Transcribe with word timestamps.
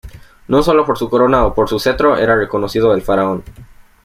No 0.47 0.63
solo 0.63 0.83
por 0.83 0.97
su 0.97 1.07
corona 1.11 1.45
o 1.45 1.53
por 1.53 1.69
su 1.69 1.77
cetro 1.79 2.17
era 2.17 2.35
reconocido 2.35 2.91
el 2.95 3.03
faraón. 3.03 3.43